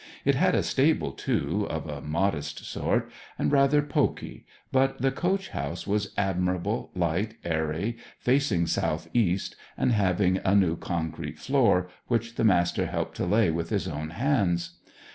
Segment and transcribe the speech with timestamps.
[0.25, 5.49] It had a stable, too, of a modest sort, and rather poky, but the coach
[5.49, 12.33] house was admirable, light, airy, facing south east, and having a new concrete floor, which
[12.33, 14.79] the Master helped to lay with his own hands.